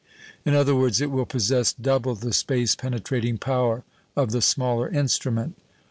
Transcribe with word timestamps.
In 0.45 0.55
other 0.55 0.73
words, 0.73 0.99
it 0.99 1.11
will 1.11 1.27
possess 1.27 1.73
double 1.73 2.15
the 2.15 2.33
space 2.33 2.73
penetrating 2.73 3.37
power 3.37 3.83
of 4.15 4.31
the 4.31 4.41
smaller 4.41 4.89
instrument. 4.89 5.57